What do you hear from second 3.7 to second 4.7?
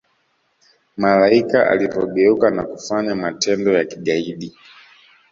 ya kigaidi